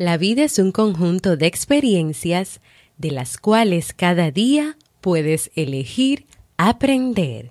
La 0.00 0.16
vida 0.16 0.44
es 0.44 0.60
un 0.60 0.70
conjunto 0.70 1.36
de 1.36 1.48
experiencias 1.48 2.60
de 2.98 3.10
las 3.10 3.36
cuales 3.36 3.92
cada 3.92 4.30
día 4.30 4.78
puedes 5.00 5.50
elegir 5.56 6.26
aprender. 6.56 7.50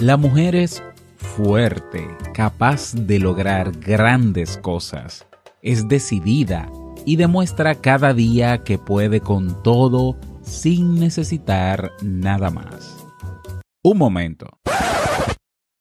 La 0.00 0.16
mujer 0.16 0.56
es 0.56 0.82
fuerte, 1.18 2.08
capaz 2.32 2.94
de 2.94 3.18
lograr 3.18 3.72
grandes 3.78 4.56
cosas. 4.56 5.26
Es 5.60 5.86
decidida 5.86 6.72
y 7.04 7.16
demuestra 7.16 7.74
cada 7.74 8.14
día 8.14 8.64
que 8.64 8.78
puede 8.78 9.20
con 9.20 9.62
todo 9.62 10.16
sin 10.40 10.98
necesitar 10.98 11.92
nada 12.00 12.48
más. 12.48 13.04
Un 13.82 13.98
momento. 13.98 14.46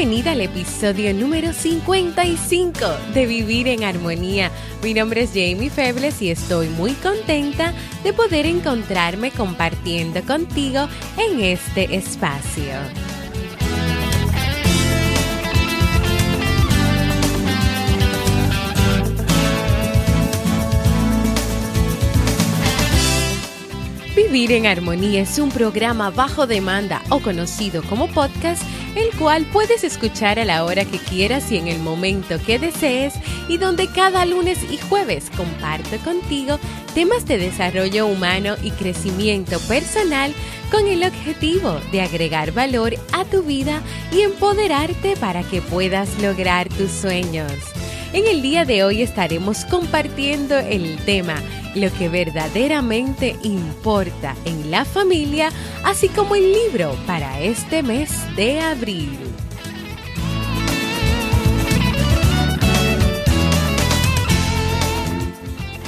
Bienvenida 0.00 0.30
al 0.30 0.40
episodio 0.40 1.12
número 1.12 1.52
55 1.52 2.86
de 3.12 3.26
Vivir 3.26 3.68
en 3.68 3.84
Armonía. 3.84 4.50
Mi 4.82 4.94
nombre 4.94 5.24
es 5.24 5.28
Jamie 5.34 5.68
Febles 5.68 6.22
y 6.22 6.30
estoy 6.30 6.68
muy 6.68 6.92
contenta 6.92 7.74
de 8.02 8.14
poder 8.14 8.46
encontrarme 8.46 9.30
compartiendo 9.30 10.22
contigo 10.22 10.88
en 11.18 11.40
este 11.40 11.94
espacio. 11.94 12.72
Vivir 24.16 24.52
en 24.52 24.66
Armonía 24.66 25.22
es 25.22 25.38
un 25.38 25.50
programa 25.50 26.10
bajo 26.10 26.46
demanda 26.46 27.02
o 27.10 27.18
conocido 27.18 27.82
como 27.82 28.06
podcast, 28.06 28.62
el 28.94 29.10
cual 29.16 29.46
puedes 29.52 29.84
escuchar 29.84 30.38
a 30.38 30.44
la 30.44 30.64
hora 30.64 30.84
que 30.84 30.98
quieras 30.98 31.50
y 31.52 31.58
en 31.58 31.68
el 31.68 31.78
momento 31.78 32.38
que 32.44 32.58
desees 32.58 33.14
y 33.48 33.58
donde 33.58 33.86
cada 33.88 34.24
lunes 34.24 34.58
y 34.70 34.78
jueves 34.78 35.30
comparto 35.36 35.96
contigo 35.98 36.58
temas 36.94 37.26
de 37.26 37.38
desarrollo 37.38 38.06
humano 38.06 38.56
y 38.62 38.70
crecimiento 38.72 39.58
personal 39.60 40.34
con 40.70 40.86
el 40.86 41.04
objetivo 41.04 41.80
de 41.92 42.02
agregar 42.02 42.52
valor 42.52 42.94
a 43.12 43.24
tu 43.24 43.42
vida 43.42 43.82
y 44.12 44.22
empoderarte 44.22 45.16
para 45.16 45.42
que 45.42 45.60
puedas 45.60 46.20
lograr 46.20 46.68
tus 46.68 46.90
sueños. 46.90 47.79
En 48.12 48.26
el 48.26 48.42
día 48.42 48.64
de 48.64 48.82
hoy 48.82 49.02
estaremos 49.02 49.64
compartiendo 49.66 50.58
el 50.58 50.98
tema 51.04 51.36
lo 51.76 51.92
que 51.92 52.08
verdaderamente 52.08 53.36
importa 53.44 54.34
en 54.44 54.70
la 54.72 54.84
familia, 54.84 55.50
así 55.84 56.08
como 56.08 56.34
el 56.34 56.52
libro 56.52 56.96
para 57.06 57.40
este 57.40 57.84
mes 57.84 58.10
de 58.34 58.60
abril. 58.60 59.16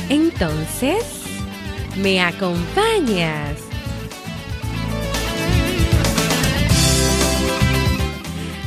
Entonces, 0.09 1.05
¿me 1.97 2.21
acompañas? 2.21 3.52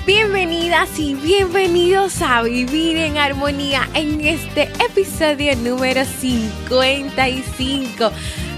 Bienvenidas 0.05 0.99
y 0.99 1.16
bienvenidos 1.16 2.21
a 2.21 2.43
Vivir 2.43 2.95
en 2.97 3.17
Armonía 3.17 3.89
en 3.95 4.21
este 4.21 4.69
episodio 4.88 5.55
número 5.55 6.05
55. 6.05 8.11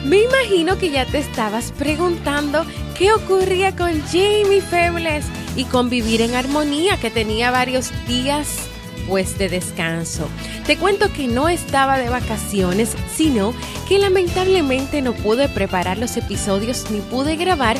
Me 0.03 0.24
imagino 0.24 0.78
que 0.78 0.90
ya 0.90 1.06
te 1.06 1.19
estabas 1.19 1.72
preguntando 1.72 2.66
qué 2.97 3.13
ocurría 3.13 3.74
con 3.78 4.02
Jamie 4.07 4.59
Febles 4.59 5.25
y 5.56 5.63
con 5.63 5.90
Vivir 5.90 6.19
en 6.19 6.36
Armonía, 6.36 6.97
que 6.97 7.12
tenía 7.12 7.50
varios 7.50 7.94
días 8.07 8.68
pues 9.07 9.38
de 9.38 9.47
descanso. 9.47 10.28
Te 10.66 10.75
cuento 10.75 11.13
que 11.13 11.30
no 11.30 11.47
estaba 11.47 11.97
de 11.97 12.09
vacaciones, 12.09 12.94
sino 13.16 13.53
que 13.88 14.00
lamentablemente 14.00 15.02
no 15.02 15.13
pude 15.13 15.47
preparar 15.47 15.97
los 15.97 16.18
episodios 16.18 16.91
ni 16.91 17.00
pude 17.00 17.38
grabar, 17.38 17.78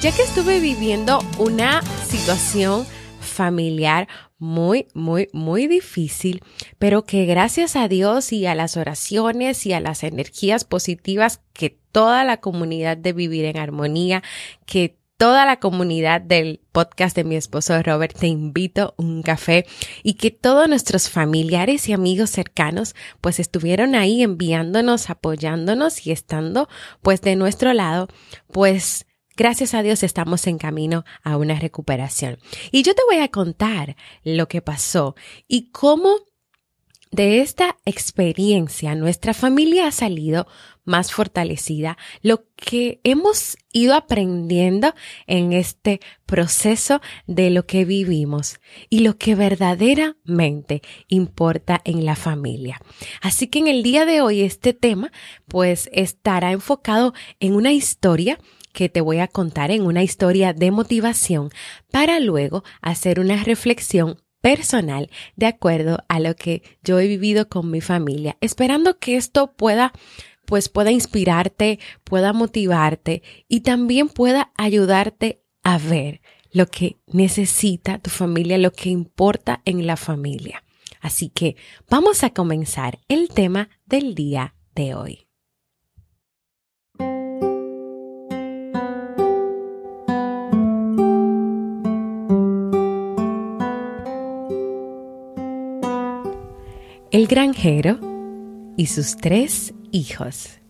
ya 0.00 0.12
que 0.12 0.22
estuve 0.22 0.60
viviendo 0.60 1.24
una 1.38 1.82
situación 2.08 2.86
familiar 3.30 4.08
muy, 4.38 4.88
muy, 4.94 5.28
muy 5.32 5.66
difícil, 5.66 6.42
pero 6.78 7.04
que 7.04 7.26
gracias 7.26 7.76
a 7.76 7.88
Dios 7.88 8.32
y 8.32 8.46
a 8.46 8.54
las 8.54 8.76
oraciones 8.76 9.66
y 9.66 9.72
a 9.72 9.80
las 9.80 10.02
energías 10.02 10.64
positivas 10.64 11.40
que 11.52 11.78
toda 11.92 12.24
la 12.24 12.38
comunidad 12.38 12.96
de 12.96 13.12
Vivir 13.12 13.44
en 13.44 13.58
Armonía, 13.58 14.22
que 14.66 15.00
toda 15.20 15.44
la 15.44 15.60
comunidad 15.60 16.22
del 16.22 16.62
podcast 16.72 17.14
de 17.14 17.24
mi 17.24 17.36
esposo 17.36 17.82
Robert 17.82 18.16
te 18.18 18.26
invito 18.26 18.94
un 18.96 19.22
café 19.22 19.66
y 20.02 20.14
que 20.14 20.30
todos 20.30 20.66
nuestros 20.66 21.10
familiares 21.10 21.90
y 21.90 21.92
amigos 21.92 22.30
cercanos 22.30 22.94
pues 23.20 23.38
estuvieron 23.38 23.94
ahí 23.94 24.22
enviándonos, 24.22 25.10
apoyándonos 25.10 26.06
y 26.06 26.12
estando 26.12 26.70
pues 27.02 27.20
de 27.20 27.36
nuestro 27.36 27.74
lado, 27.74 28.08
pues 28.50 29.04
gracias 29.36 29.74
a 29.74 29.82
Dios 29.82 30.02
estamos 30.02 30.46
en 30.46 30.58
camino 30.58 31.04
a 31.22 31.36
una 31.36 31.58
recuperación. 31.58 32.38
Y 32.70 32.82
yo 32.82 32.94
te 32.94 33.02
voy 33.10 33.20
a 33.22 33.28
contar 33.28 33.96
lo 34.24 34.48
que 34.48 34.62
pasó 34.62 35.14
y 35.48 35.70
cómo 35.70 36.16
de 37.10 37.40
esta 37.40 37.76
experiencia 37.84 38.94
nuestra 38.94 39.34
familia 39.34 39.88
ha 39.88 39.90
salido 39.90 40.46
más 40.84 41.12
fortalecida, 41.12 41.98
lo 42.22 42.44
que 42.56 43.00
hemos 43.04 43.56
ido 43.72 43.94
aprendiendo 43.94 44.94
en 45.26 45.52
este 45.52 46.00
proceso 46.24 47.00
de 47.26 47.50
lo 47.50 47.66
que 47.66 47.84
vivimos 47.84 48.60
y 48.88 49.00
lo 49.00 49.16
que 49.16 49.34
verdaderamente 49.34 50.82
importa 51.08 51.80
en 51.84 52.04
la 52.04 52.16
familia. 52.16 52.80
Así 53.20 53.48
que 53.48 53.58
en 53.58 53.68
el 53.68 53.82
día 53.82 54.06
de 54.06 54.20
hoy 54.20 54.42
este 54.42 54.72
tema 54.72 55.10
pues 55.46 55.90
estará 55.92 56.52
enfocado 56.52 57.12
en 57.40 57.54
una 57.54 57.72
historia 57.72 58.38
que 58.72 58.88
te 58.88 59.00
voy 59.00 59.18
a 59.18 59.28
contar 59.28 59.70
en 59.70 59.82
una 59.82 60.02
historia 60.02 60.52
de 60.52 60.70
motivación 60.70 61.50
para 61.90 62.20
luego 62.20 62.64
hacer 62.80 63.20
una 63.20 63.42
reflexión 63.44 64.22
personal 64.40 65.10
de 65.36 65.46
acuerdo 65.46 65.98
a 66.08 66.20
lo 66.20 66.34
que 66.34 66.62
yo 66.82 66.98
he 66.98 67.06
vivido 67.06 67.48
con 67.48 67.70
mi 67.70 67.80
familia, 67.80 68.36
esperando 68.40 68.98
que 68.98 69.16
esto 69.16 69.52
pueda 69.52 69.92
pues 70.46 70.68
pueda 70.68 70.90
inspirarte, 70.90 71.78
pueda 72.02 72.32
motivarte 72.32 73.22
y 73.46 73.60
también 73.60 74.08
pueda 74.08 74.50
ayudarte 74.56 75.44
a 75.62 75.78
ver 75.78 76.22
lo 76.50 76.66
que 76.66 76.98
necesita 77.06 77.98
tu 77.98 78.10
familia, 78.10 78.58
lo 78.58 78.72
que 78.72 78.88
importa 78.88 79.62
en 79.64 79.86
la 79.86 79.96
familia. 79.96 80.64
Así 81.00 81.28
que 81.28 81.54
vamos 81.88 82.24
a 82.24 82.30
comenzar 82.30 82.98
el 83.06 83.28
tema 83.28 83.68
del 83.86 84.16
día 84.16 84.56
de 84.74 84.94
hoy. 84.94 85.29
El 97.12 97.26
granjero 97.26 97.98
y 98.76 98.86
sus 98.86 99.16
tres 99.16 99.74
hijos. 99.90 100.60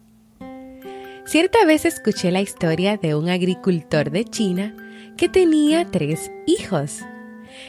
Cierta 1.26 1.66
vez 1.66 1.84
escuché 1.84 2.30
la 2.30 2.40
historia 2.40 2.96
de 2.96 3.14
un 3.14 3.28
agricultor 3.28 4.10
de 4.10 4.24
China 4.24 4.74
que 5.18 5.28
tenía 5.28 5.84
tres 5.90 6.32
hijos. 6.46 7.00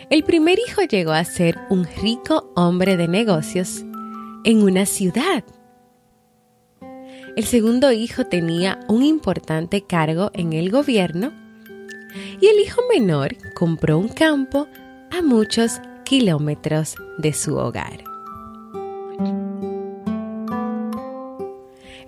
El 0.09 0.23
primer 0.23 0.57
hijo 0.57 0.83
llegó 0.83 1.11
a 1.11 1.25
ser 1.25 1.59
un 1.69 1.85
rico 2.01 2.53
hombre 2.55 2.95
de 2.95 3.09
negocios 3.09 3.83
en 4.45 4.63
una 4.63 4.85
ciudad. 4.85 5.43
El 7.35 7.43
segundo 7.43 7.91
hijo 7.91 8.23
tenía 8.23 8.79
un 8.87 9.03
importante 9.03 9.81
cargo 9.81 10.31
en 10.33 10.53
el 10.53 10.71
gobierno 10.71 11.33
y 12.39 12.47
el 12.47 12.57
hijo 12.61 12.81
menor 12.89 13.35
compró 13.53 13.97
un 13.97 14.07
campo 14.07 14.69
a 15.11 15.21
muchos 15.21 15.81
kilómetros 16.05 16.95
de 17.17 17.33
su 17.33 17.57
hogar. 17.57 18.10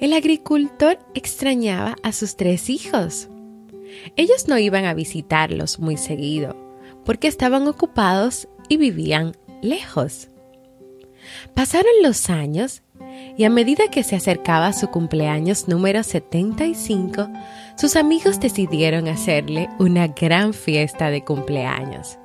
El 0.04 0.12
agricultor 0.12 1.00
extrañaba 1.14 1.96
a 2.04 2.12
sus 2.12 2.36
tres 2.36 2.70
hijos. 2.70 3.30
Ellos 4.18 4.50
no 4.50 4.58
iban 4.58 4.84
a 4.84 4.94
visitarlos 4.94 5.80
muy 5.80 5.96
seguido 5.96 6.58
porque 7.06 7.30
estaban 7.30 7.70
ocupados 7.70 8.50
y 8.68 8.76
vivían 8.76 9.32
lejos. 9.62 10.28
Pasaron 11.54 11.94
los 12.02 12.30
años 12.30 12.84
y 13.38 13.46
a 13.46 13.50
medida 13.50 13.88
que 13.90 14.04
se 14.04 14.18
acercaba 14.18 14.74
su 14.74 14.90
cumpleaños 14.90 15.70
número 15.70 16.04
75, 16.04 17.30
sus 17.78 17.96
amigos 17.96 18.42
decidieron 18.42 19.08
hacerle 19.08 19.70
una 19.80 20.08
gran 20.08 20.54
fiesta 20.54 21.12
de 21.12 21.24
cumpleaños. 21.24 22.18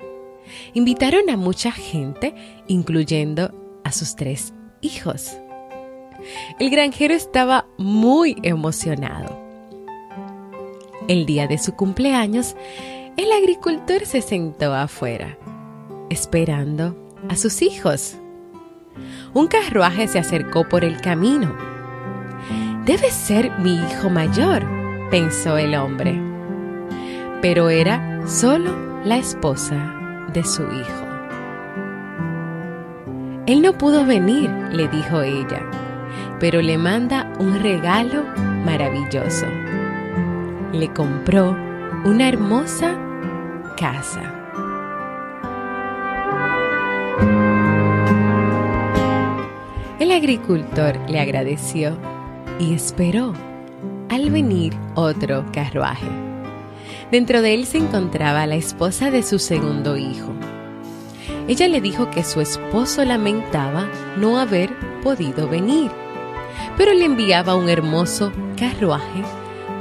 Invitaron 0.75 1.30
a 1.30 1.36
mucha 1.36 1.70
gente, 1.70 2.34
incluyendo 2.66 3.80
a 3.84 3.92
sus 3.92 4.16
tres 4.16 4.52
hijos. 4.80 5.38
El 6.58 6.70
granjero 6.70 7.14
estaba 7.14 7.66
muy 7.76 8.36
emocionado. 8.42 9.38
El 11.06 11.26
día 11.26 11.46
de 11.46 11.58
su 11.58 11.74
cumpleaños, 11.74 12.56
el 13.16 13.32
agricultor 13.32 14.04
se 14.04 14.20
sentó 14.20 14.74
afuera, 14.74 15.38
esperando 16.10 16.96
a 17.28 17.36
sus 17.36 17.62
hijos. 17.62 18.16
Un 19.32 19.46
carruaje 19.46 20.08
se 20.08 20.18
acercó 20.18 20.68
por 20.68 20.84
el 20.84 21.00
camino. 21.00 21.56
Debe 22.84 23.10
ser 23.10 23.50
mi 23.58 23.74
hijo 23.74 24.10
mayor, 24.10 24.64
pensó 25.10 25.56
el 25.56 25.74
hombre. 25.74 26.20
Pero 27.40 27.70
era 27.70 28.26
solo 28.26 28.74
la 29.04 29.18
esposa 29.18 30.26
de 30.32 30.44
su 30.44 30.62
hijo. 30.62 31.08
Él 33.46 33.62
no 33.62 33.72
pudo 33.78 34.04
venir, 34.04 34.50
le 34.72 34.88
dijo 34.88 35.22
ella, 35.22 35.62
pero 36.40 36.62
le 36.62 36.79
manda 36.79 37.32
un 37.38 37.61
regalo 37.61 38.25
maravilloso. 38.64 39.46
Le 40.73 40.93
compró 40.93 41.56
una 42.05 42.29
hermosa 42.29 42.96
casa. 43.76 44.35
El 49.99 50.12
agricultor 50.12 50.99
le 51.08 51.20
agradeció 51.20 51.96
y 52.58 52.75
esperó 52.75 53.32
al 54.08 54.31
venir 54.31 54.75
otro 54.94 55.44
carruaje. 55.52 56.08
Dentro 57.11 57.43
de 57.43 57.55
él 57.55 57.67
se 57.67 57.79
encontraba 57.79 58.46
la 58.46 58.56
esposa 58.56 59.11
de 59.11 59.23
su 59.23 59.38
segundo 59.38 59.96
hijo. 59.96 60.32
Ella 61.49 61.69
le 61.69 61.81
dijo 61.81 62.11
que 62.11 62.25
su 62.25 62.40
esposo 62.40 63.05
lamentaba 63.05 63.88
no 64.19 64.38
haber 64.38 64.70
podido 65.02 65.49
venir, 65.49 65.90
pero 66.78 66.94
le 66.94 67.04
enviaba 67.04 67.56
un 67.56 67.69
hermoso 67.69 68.32
carruaje 68.56 69.22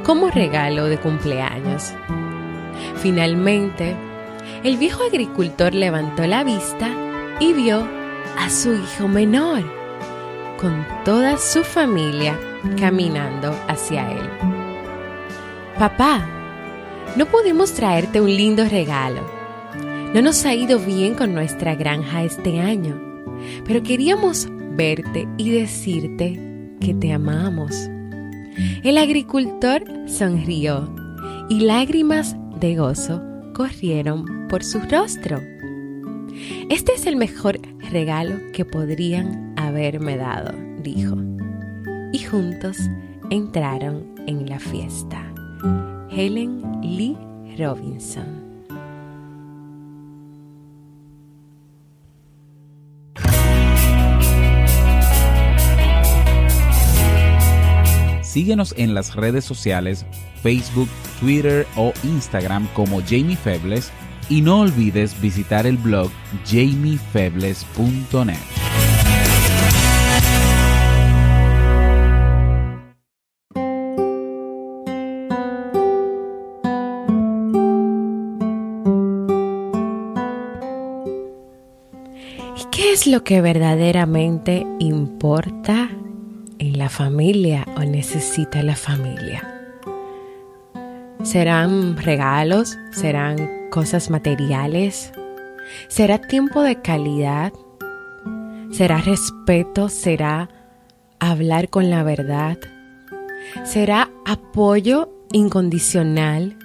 como 0.04 0.30
regalo 0.30 0.86
de 0.86 0.98
cumpleaños. 0.98 1.94
Finalmente, 2.98 3.96
el 4.64 4.78
viejo 4.78 5.04
agricultor 5.04 5.76
levantó 5.76 6.26
la 6.26 6.44
vista 6.44 6.90
y 7.40 7.54
vio 7.54 7.88
a 8.38 8.50
su 8.50 8.74
hijo 8.74 9.08
menor, 9.08 9.64
con 10.60 10.86
toda 11.06 11.38
su 11.38 11.64
familia 11.64 12.38
caminando 12.80 13.56
hacia 13.68 14.12
él. 14.12 14.30
Papá, 15.78 16.28
no 17.16 17.28
pudimos 17.28 17.74
traerte 17.74 18.20
un 18.20 18.36
lindo 18.36 18.66
regalo. 18.66 19.22
No 20.14 20.22
nos 20.24 20.44
ha 20.46 20.56
ido 20.56 20.80
bien 20.80 21.14
con 21.14 21.36
nuestra 21.36 21.76
granja 21.76 22.24
este 22.24 22.60
año, 22.60 23.00
pero 23.66 23.84
queríamos 23.84 24.48
verte 24.72 25.28
y 25.38 25.52
decirte 25.52 26.57
te 26.94 27.14
amamos. 27.14 27.90
El 28.84 28.98
agricultor 28.98 29.84
sonrió 30.08 30.90
y 31.50 31.62
lágrimas 31.62 32.36
de 32.60 32.76
gozo 32.76 33.22
corrieron 33.54 34.48
por 34.48 34.64
su 34.64 34.80
rostro. 34.80 35.42
Este 36.70 36.94
es 36.94 37.06
el 37.06 37.16
mejor 37.16 37.60
regalo 37.92 38.36
que 38.54 38.66
podrían 38.66 39.54
haberme 39.58 40.18
dado, 40.18 40.54
dijo. 40.82 41.16
Y 42.14 42.20
juntos 42.20 42.78
entraron 43.30 44.16
en 44.28 44.50
la 44.50 44.60
fiesta. 44.60 45.34
Helen 46.10 46.62
Lee 46.82 47.18
Robinson. 47.58 48.47
Síguenos 58.38 58.76
en 58.78 58.94
las 58.94 59.16
redes 59.16 59.46
sociales, 59.46 60.06
Facebook, 60.44 60.88
Twitter 61.20 61.66
o 61.76 61.92
Instagram 62.04 62.68
como 62.76 63.02
Jamie 63.02 63.36
Febles 63.36 63.92
y 64.30 64.42
no 64.42 64.60
olvides 64.60 65.20
visitar 65.20 65.66
el 65.66 65.76
blog 65.78 66.12
jamiefebles.net. 66.46 68.38
¿Y 82.56 82.66
qué 82.70 82.92
es 82.94 83.08
lo 83.08 83.24
que 83.24 83.42
verdaderamente 83.42 84.64
importa 84.78 85.90
en 86.60 86.78
la 86.78 86.90
familia 86.90 87.66
o 87.76 87.82
necesita 87.82 88.64
la 88.64 88.76
familia? 88.76 89.54
¿Serán 91.24 91.98
regalos? 91.98 92.78
¿Serán 92.92 93.70
cosas 93.70 94.10
materiales? 94.10 95.12
¿Será 95.88 96.20
tiempo 96.20 96.62
de 96.62 96.82
calidad? 96.82 97.52
¿Será 98.72 98.98
respeto? 99.00 99.90
¿Será 99.90 100.50
hablar 101.20 101.70
con 101.70 101.90
la 101.90 102.04
verdad? 102.04 102.58
¿Será 103.64 104.10
apoyo 104.26 105.10
incondicional? 105.32 106.58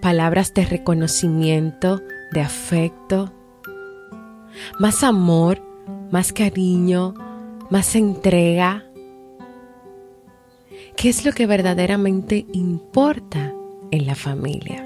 ¿Palabras 0.00 0.54
de 0.54 0.64
reconocimiento, 0.64 2.00
de 2.32 2.40
afecto? 2.40 3.32
¿Más 4.78 5.04
amor? 5.04 5.62
¿Más 6.10 6.32
cariño? 6.32 7.14
¿Más 7.70 7.94
entrega? 7.94 8.84
¿Qué 10.96 11.08
es 11.08 11.24
lo 11.24 11.32
que 11.32 11.46
verdaderamente 11.46 12.44
importa 12.52 13.54
en 13.92 14.06
la 14.06 14.16
familia? 14.16 14.84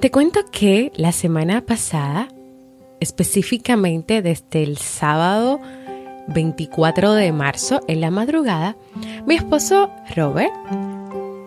Te 0.00 0.10
cuento 0.10 0.40
que 0.50 0.90
la 0.96 1.12
semana 1.12 1.64
pasada, 1.64 2.28
específicamente 2.98 4.20
desde 4.20 4.64
el 4.64 4.78
sábado 4.78 5.60
24 6.26 7.12
de 7.12 7.32
marzo 7.32 7.80
en 7.86 8.00
la 8.00 8.10
madrugada, 8.10 8.76
mi 9.24 9.36
esposo 9.36 9.90
Robert 10.16 10.52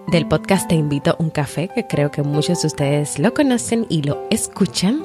del 0.07 0.27
podcast 0.27 0.67
Te 0.67 0.75
invito 0.75 1.11
a 1.11 1.15
un 1.19 1.29
café, 1.29 1.69
que 1.73 1.87
creo 1.87 2.11
que 2.11 2.23
muchos 2.23 2.61
de 2.61 2.67
ustedes 2.67 3.19
lo 3.19 3.33
conocen 3.33 3.85
y 3.89 4.01
lo 4.03 4.25
escuchan, 4.29 5.03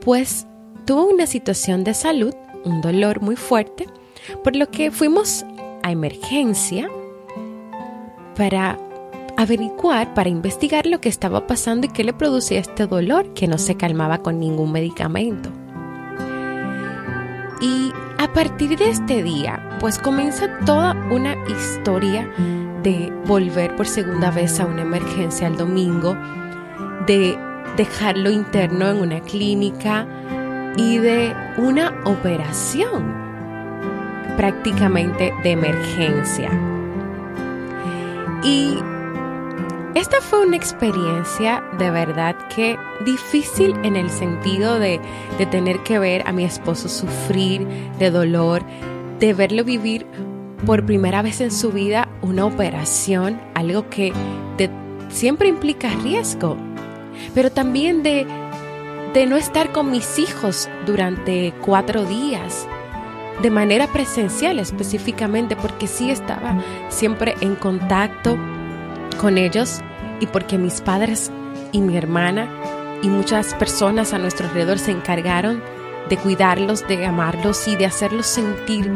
pues 0.00 0.46
tuvo 0.84 1.06
una 1.06 1.26
situación 1.26 1.84
de 1.84 1.94
salud, 1.94 2.34
un 2.64 2.80
dolor 2.80 3.20
muy 3.20 3.36
fuerte, 3.36 3.86
por 4.42 4.56
lo 4.56 4.70
que 4.70 4.90
fuimos 4.90 5.44
a 5.82 5.90
emergencia 5.92 6.88
para 8.36 8.78
averiguar, 9.36 10.14
para 10.14 10.28
investigar 10.28 10.86
lo 10.86 11.00
que 11.00 11.08
estaba 11.08 11.46
pasando 11.46 11.86
y 11.86 11.90
qué 11.90 12.04
le 12.04 12.12
producía 12.12 12.60
este 12.60 12.86
dolor 12.86 13.34
que 13.34 13.48
no 13.48 13.58
se 13.58 13.76
calmaba 13.76 14.18
con 14.18 14.38
ningún 14.38 14.72
medicamento. 14.72 15.50
Y 17.60 17.92
a 18.18 18.32
partir 18.32 18.78
de 18.78 18.90
este 18.90 19.22
día, 19.22 19.76
pues 19.80 19.98
comienza 19.98 20.58
toda 20.66 20.92
una 21.10 21.36
historia 21.48 22.28
de 22.82 23.12
volver 23.26 23.74
por 23.76 23.86
segunda 23.86 24.30
vez 24.30 24.60
a 24.60 24.66
una 24.66 24.82
emergencia 24.82 25.46
el 25.46 25.56
domingo, 25.56 26.16
de 27.06 27.38
dejarlo 27.76 28.30
interno 28.30 28.88
en 28.88 28.98
una 28.98 29.20
clínica 29.20 30.06
y 30.76 30.98
de 30.98 31.34
una 31.58 31.94
operación 32.04 33.14
prácticamente 34.36 35.32
de 35.42 35.50
emergencia. 35.50 36.50
Y 38.42 38.78
esta 39.94 40.20
fue 40.20 40.46
una 40.46 40.56
experiencia 40.56 41.62
de 41.78 41.90
verdad 41.90 42.36
que 42.54 42.76
difícil 43.04 43.74
en 43.84 43.96
el 43.96 44.10
sentido 44.10 44.78
de, 44.78 45.00
de 45.38 45.46
tener 45.46 45.82
que 45.84 45.98
ver 45.98 46.26
a 46.26 46.32
mi 46.32 46.44
esposo 46.44 46.88
sufrir 46.88 47.66
de 47.98 48.10
dolor, 48.10 48.62
de 49.20 49.32
verlo 49.32 49.64
vivir 49.64 50.06
por 50.66 50.84
primera 50.84 51.22
vez 51.22 51.40
en 51.40 51.50
su 51.50 51.70
vida 51.70 52.08
una 52.22 52.44
operación, 52.44 53.40
algo 53.54 53.88
que 53.88 54.12
siempre 55.14 55.48
implica 55.48 55.88
riesgo, 56.02 56.56
pero 57.34 57.50
también 57.50 58.02
de, 58.02 58.26
de 59.14 59.26
no 59.26 59.36
estar 59.36 59.70
con 59.70 59.92
mis 59.92 60.18
hijos 60.18 60.68
durante 60.86 61.54
cuatro 61.64 62.04
días, 62.04 62.66
de 63.40 63.48
manera 63.48 63.86
presencial 63.86 64.58
específicamente, 64.58 65.54
porque 65.54 65.86
sí 65.86 66.10
estaba 66.10 66.58
siempre 66.88 67.36
en 67.40 67.54
contacto 67.54 68.36
con 69.20 69.38
ellos 69.38 69.80
y 70.18 70.26
porque 70.26 70.58
mis 70.58 70.80
padres 70.80 71.30
y 71.70 71.80
mi 71.80 71.96
hermana 71.96 72.48
y 73.02 73.08
muchas 73.08 73.54
personas 73.54 74.12
a 74.12 74.18
nuestro 74.18 74.48
alrededor 74.48 74.80
se 74.80 74.90
encargaron 74.90 75.62
de 76.08 76.16
cuidarlos, 76.16 76.86
de 76.88 77.06
amarlos 77.06 77.68
y 77.68 77.76
de 77.76 77.86
hacerlos 77.86 78.26
sentir 78.26 78.90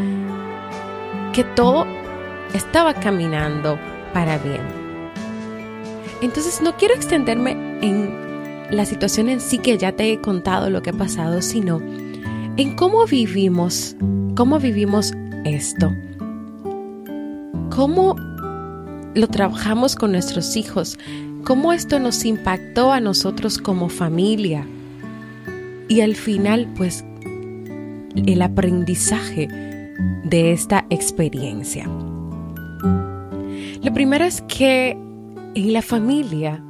que 1.32 1.44
todo 1.44 1.86
estaba 2.54 2.92
caminando 2.92 3.78
para 4.12 4.36
bien. 4.38 4.62
Entonces 6.22 6.60
no 6.60 6.76
quiero 6.76 6.94
extenderme 6.94 7.52
en 7.82 8.27
la 8.70 8.84
situación 8.84 9.28
en 9.28 9.40
sí 9.40 9.58
que 9.58 9.78
ya 9.78 9.92
te 9.92 10.12
he 10.12 10.20
contado 10.20 10.70
lo 10.70 10.82
que 10.82 10.90
ha 10.90 10.94
pasado, 10.94 11.42
sino 11.42 11.80
en 12.56 12.74
cómo 12.74 13.06
vivimos, 13.06 13.96
cómo 14.34 14.58
vivimos 14.58 15.12
esto. 15.44 15.94
Cómo 17.70 18.16
lo 19.14 19.28
trabajamos 19.28 19.94
con 19.94 20.12
nuestros 20.12 20.56
hijos, 20.56 20.98
cómo 21.44 21.72
esto 21.72 21.98
nos 21.98 22.24
impactó 22.24 22.92
a 22.92 23.00
nosotros 23.00 23.58
como 23.58 23.88
familia. 23.88 24.66
Y 25.88 26.00
al 26.00 26.16
final, 26.16 26.68
pues, 26.76 27.04
el 28.26 28.42
aprendizaje 28.42 29.48
de 30.24 30.52
esta 30.52 30.84
experiencia. 30.90 31.88
Lo 33.82 33.92
primero 33.94 34.24
es 34.24 34.42
que 34.42 34.98
en 35.54 35.72
la 35.72 35.82
familia 35.82 36.62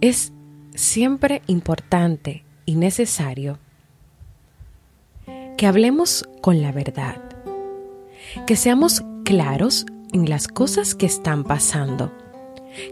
es 0.00 0.32
siempre 0.74 1.42
importante 1.46 2.44
y 2.64 2.76
necesario 2.76 3.58
que 5.56 5.66
hablemos 5.66 6.28
con 6.40 6.62
la 6.62 6.72
verdad, 6.72 7.22
que 8.46 8.56
seamos 8.56 9.02
claros 9.24 9.86
en 10.12 10.28
las 10.28 10.48
cosas 10.48 10.94
que 10.94 11.06
están 11.06 11.44
pasando, 11.44 12.12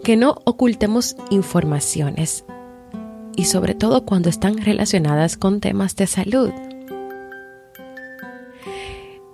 que 0.05 0.17
no 0.17 0.37
ocultemos 0.45 1.17
informaciones 1.31 2.45
y 3.37 3.45
sobre 3.45 3.75
todo 3.75 4.05
cuando 4.05 4.29
están 4.29 4.59
relacionadas 4.59 5.37
con 5.37 5.61
temas 5.61 5.97
de 5.97 6.07
salud. 6.07 6.51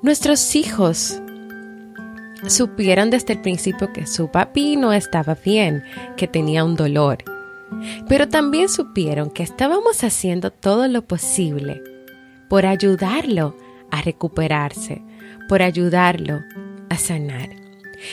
Nuestros 0.02 0.54
hijos 0.54 1.20
supieron 2.46 3.10
desde 3.10 3.32
el 3.32 3.40
principio 3.40 3.92
que 3.92 4.06
su 4.06 4.30
papi 4.30 4.76
no 4.76 4.92
estaba 4.92 5.34
bien, 5.34 5.82
que 6.16 6.28
tenía 6.28 6.64
un 6.64 6.76
dolor, 6.76 7.18
pero 8.08 8.28
también 8.28 8.68
supieron 8.68 9.30
que 9.30 9.42
estábamos 9.42 10.04
haciendo 10.04 10.50
todo 10.50 10.88
lo 10.88 11.02
posible 11.02 11.82
por 12.48 12.66
ayudarlo 12.66 13.56
a 13.90 14.02
recuperarse, 14.02 15.02
por 15.48 15.62
ayudarlo 15.62 16.40
a 16.88 16.98
sanar. 16.98 17.50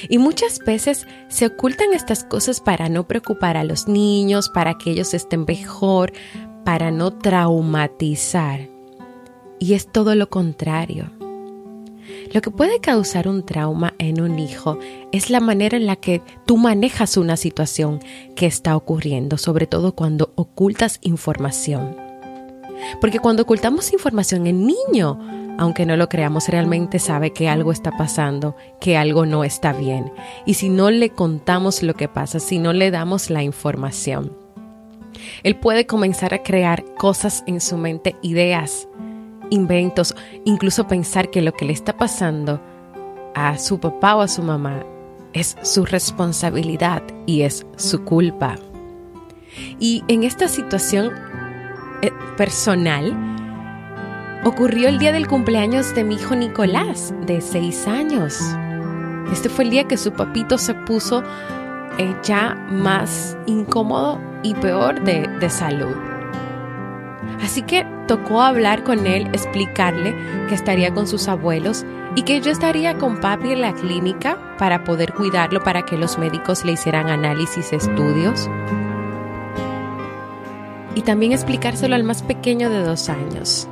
Y 0.07 0.17
muchas 0.17 0.59
veces 0.59 1.07
se 1.27 1.45
ocultan 1.47 1.93
estas 1.93 2.23
cosas 2.23 2.61
para 2.61 2.89
no 2.89 3.07
preocupar 3.07 3.57
a 3.57 3.63
los 3.63 3.87
niños, 3.87 4.49
para 4.49 4.77
que 4.77 4.91
ellos 4.91 5.13
estén 5.13 5.45
mejor, 5.45 6.13
para 6.63 6.91
no 6.91 7.11
traumatizar. 7.11 8.69
Y 9.59 9.73
es 9.73 9.91
todo 9.91 10.15
lo 10.15 10.29
contrario. 10.29 11.11
Lo 12.33 12.41
que 12.41 12.51
puede 12.51 12.79
causar 12.79 13.27
un 13.27 13.45
trauma 13.45 13.93
en 13.97 14.21
un 14.21 14.39
hijo 14.39 14.77
es 15.11 15.29
la 15.29 15.39
manera 15.39 15.77
en 15.77 15.85
la 15.85 15.95
que 15.95 16.21
tú 16.45 16.57
manejas 16.57 17.17
una 17.17 17.37
situación 17.37 17.99
que 18.35 18.45
está 18.45 18.75
ocurriendo, 18.75 19.37
sobre 19.37 19.67
todo 19.67 19.93
cuando 19.93 20.31
ocultas 20.35 20.99
información. 21.01 21.95
Porque 22.99 23.19
cuando 23.19 23.43
ocultamos 23.43 23.93
información, 23.93 24.47
el 24.47 24.65
niño, 24.65 25.19
aunque 25.57 25.85
no 25.85 25.95
lo 25.95 26.09
creamos, 26.09 26.47
realmente 26.49 26.99
sabe 26.99 27.31
que 27.31 27.47
algo 27.47 27.71
está 27.71 27.91
pasando, 27.91 28.55
que 28.81 28.97
algo 28.97 29.25
no 29.25 29.43
está 29.43 29.73
bien. 29.73 30.11
Y 30.45 30.55
si 30.55 30.69
no 30.69 30.89
le 30.91 31.09
contamos 31.09 31.83
lo 31.83 31.93
que 31.93 32.07
pasa, 32.07 32.39
si 32.39 32.59
no 32.59 32.73
le 32.73 32.91
damos 32.91 33.29
la 33.29 33.43
información, 33.43 34.35
él 35.43 35.55
puede 35.55 35.85
comenzar 35.85 36.33
a 36.33 36.43
crear 36.43 36.83
cosas 36.95 37.43
en 37.47 37.61
su 37.61 37.77
mente, 37.77 38.15
ideas, 38.21 38.87
inventos, 39.53 40.15
incluso 40.45 40.87
pensar 40.87 41.29
que 41.29 41.41
lo 41.41 41.53
que 41.53 41.65
le 41.65 41.73
está 41.73 41.95
pasando 41.95 42.61
a 43.35 43.57
su 43.57 43.79
papá 43.79 44.15
o 44.15 44.21
a 44.21 44.27
su 44.27 44.41
mamá 44.41 44.83
es 45.33 45.55
su 45.61 45.85
responsabilidad 45.85 47.03
y 47.25 47.41
es 47.41 47.65
su 47.75 48.03
culpa. 48.03 48.57
Y 49.79 50.03
en 50.07 50.23
esta 50.23 50.47
situación 50.47 51.11
eh, 52.01 52.11
personal, 52.37 53.15
ocurrió 54.43 54.89
el 54.89 54.99
día 54.99 55.11
del 55.11 55.27
cumpleaños 55.27 55.95
de 55.95 56.03
mi 56.03 56.15
hijo 56.15 56.35
Nicolás, 56.35 57.13
de 57.25 57.39
seis 57.41 57.87
años. 57.87 58.39
Este 59.31 59.49
fue 59.49 59.63
el 59.65 59.69
día 59.69 59.87
que 59.87 59.97
su 59.97 60.11
papito 60.11 60.57
se 60.57 60.73
puso 60.73 61.23
eh, 61.97 62.15
ya 62.23 62.55
más 62.69 63.37
incómodo 63.45 64.19
y 64.43 64.53
peor 64.55 65.01
de, 65.03 65.27
de 65.39 65.49
salud. 65.49 66.12
Así 67.43 67.61
que 67.61 67.85
tocó 68.07 68.41
hablar 68.41 68.85
con 68.85 69.05
él, 69.05 69.27
explicarle 69.33 70.15
que 70.47 70.55
estaría 70.55 70.93
con 70.93 71.07
sus 71.07 71.27
abuelos 71.27 71.85
y 72.15 72.21
que 72.21 72.39
yo 72.39 72.49
estaría 72.51 72.97
con 72.97 73.19
papi 73.19 73.51
en 73.51 73.61
la 73.61 73.73
clínica 73.73 74.55
para 74.57 74.85
poder 74.85 75.13
cuidarlo, 75.13 75.61
para 75.61 75.83
que 75.83 75.97
los 75.97 76.17
médicos 76.17 76.63
le 76.63 76.71
hicieran 76.71 77.09
análisis, 77.09 77.73
estudios. 77.73 78.49
Y 80.95 81.01
también 81.01 81.33
explicárselo 81.33 81.95
al 81.95 82.05
más 82.05 82.23
pequeño 82.23 82.69
de 82.69 82.81
dos 82.81 83.09
años. 83.09 83.67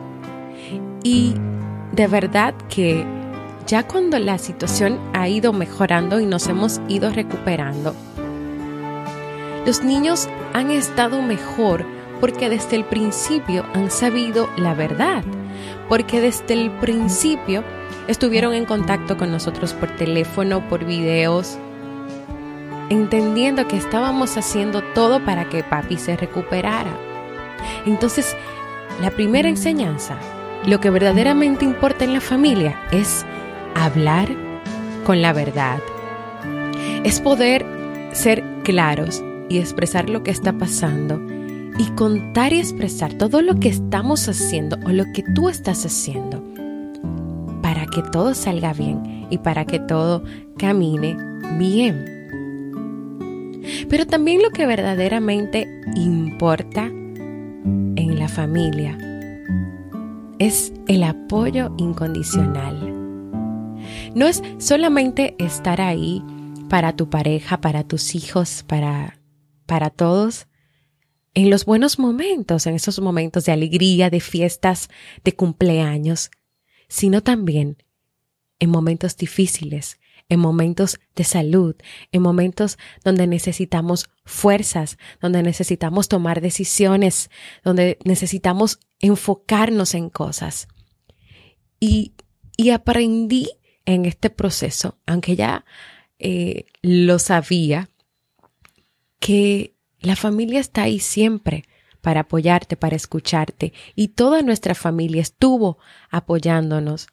Y 1.01 1.35
de 1.93 2.07
verdad 2.07 2.53
que 2.67 3.05
ya 3.67 3.87
cuando 3.87 4.19
la 4.19 4.37
situación 4.37 4.99
ha 5.13 5.29
ido 5.29 5.53
mejorando 5.53 6.19
y 6.19 6.25
nos 6.25 6.47
hemos 6.47 6.81
ido 6.89 7.09
recuperando, 7.09 7.95
los 9.65 9.81
niños 9.81 10.27
han 10.53 10.71
estado 10.71 11.21
mejor 11.21 11.85
porque 12.21 12.49
desde 12.49 12.77
el 12.77 12.85
principio 12.85 13.65
han 13.73 13.89
sabido 13.89 14.47
la 14.55 14.75
verdad, 14.75 15.23
porque 15.89 16.21
desde 16.21 16.53
el 16.53 16.71
principio 16.77 17.63
estuvieron 18.07 18.53
en 18.53 18.65
contacto 18.65 19.17
con 19.17 19.31
nosotros 19.31 19.73
por 19.73 19.89
teléfono, 19.97 20.65
por 20.69 20.85
videos, 20.85 21.57
entendiendo 22.89 23.67
que 23.67 23.75
estábamos 23.75 24.37
haciendo 24.37 24.83
todo 24.93 25.25
para 25.25 25.49
que 25.49 25.63
papi 25.63 25.97
se 25.97 26.15
recuperara. 26.15 26.91
Entonces, 27.87 28.37
la 29.01 29.09
primera 29.09 29.49
enseñanza, 29.49 30.15
lo 30.67 30.79
que 30.79 30.91
verdaderamente 30.91 31.65
importa 31.65 32.05
en 32.05 32.13
la 32.13 32.21
familia 32.21 32.79
es 32.91 33.25
hablar 33.73 34.29
con 35.05 35.23
la 35.23 35.33
verdad. 35.33 35.79
Es 37.03 37.19
poder 37.19 37.65
ser 38.11 38.43
claros 38.63 39.23
y 39.49 39.57
expresar 39.57 40.07
lo 40.07 40.21
que 40.21 40.29
está 40.29 40.53
pasando 40.53 41.19
y 41.77 41.85
contar 41.91 42.53
y 42.53 42.59
expresar 42.59 43.13
todo 43.13 43.41
lo 43.41 43.59
que 43.59 43.69
estamos 43.69 44.27
haciendo 44.27 44.77
o 44.85 44.89
lo 44.89 45.05
que 45.13 45.23
tú 45.35 45.49
estás 45.49 45.85
haciendo 45.85 46.43
para 47.61 47.85
que 47.85 48.01
todo 48.01 48.33
salga 48.33 48.73
bien 48.73 49.27
y 49.29 49.37
para 49.37 49.65
que 49.65 49.79
todo 49.79 50.23
camine 50.57 51.15
bien. 51.57 52.05
Pero 53.89 54.05
también 54.05 54.41
lo 54.41 54.49
que 54.49 54.65
verdaderamente 54.65 55.67
importa 55.95 56.85
en 56.85 58.19
la 58.19 58.27
familia 58.27 58.97
es 60.39 60.73
el 60.87 61.03
apoyo 61.03 61.73
incondicional. 61.77 62.93
No 64.15 64.25
es 64.25 64.41
solamente 64.57 65.35
estar 65.37 65.79
ahí 65.81 66.23
para 66.69 66.95
tu 66.95 67.09
pareja, 67.09 67.61
para 67.61 67.83
tus 67.83 68.15
hijos, 68.15 68.63
para, 68.67 69.19
para 69.65 69.89
todos, 69.89 70.47
en 71.33 71.49
los 71.49 71.65
buenos 71.65 71.99
momentos, 71.99 72.67
en 72.67 72.75
esos 72.75 72.99
momentos 72.99 73.45
de 73.45 73.51
alegría, 73.51 74.09
de 74.09 74.19
fiestas, 74.19 74.89
de 75.23 75.35
cumpleaños, 75.35 76.31
sino 76.87 77.21
también 77.21 77.77
en 78.59 78.69
momentos 78.69 79.15
difíciles, 79.15 79.99
en 80.29 80.39
momentos 80.39 80.99
de 81.15 81.23
salud, 81.23 81.75
en 82.11 82.21
momentos 82.21 82.77
donde 83.03 83.27
necesitamos 83.27 84.09
fuerzas, 84.23 84.97
donde 85.19 85.43
necesitamos 85.43 86.07
tomar 86.07 86.41
decisiones, 86.41 87.29
donde 87.63 87.97
necesitamos 88.05 88.79
enfocarnos 88.99 89.93
en 89.93 90.09
cosas. 90.09 90.67
Y, 91.79 92.13
y 92.55 92.69
aprendí 92.69 93.49
en 93.85 94.05
este 94.05 94.29
proceso, 94.29 94.99
aunque 95.05 95.35
ya 95.35 95.65
eh, 96.19 96.65
lo 96.81 97.19
sabía, 97.19 97.89
que 99.19 99.75
la 100.01 100.15
familia 100.15 100.59
está 100.59 100.83
ahí 100.83 100.99
siempre 100.99 101.65
para 102.01 102.21
apoyarte, 102.21 102.75
para 102.75 102.95
escucharte, 102.95 103.73
y 103.95 104.09
toda 104.09 104.41
nuestra 104.41 104.73
familia 104.73 105.21
estuvo 105.21 105.77
apoyándonos. 106.09 107.07